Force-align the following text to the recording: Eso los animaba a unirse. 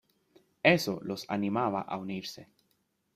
Eso 0.63 0.99
los 1.03 1.25
animaba 1.29 1.81
a 1.81 1.95
unirse. 1.97 2.47